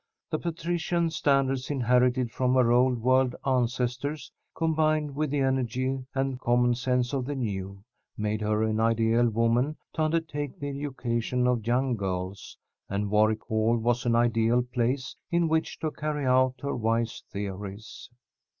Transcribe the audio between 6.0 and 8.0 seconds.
and common sense of the new,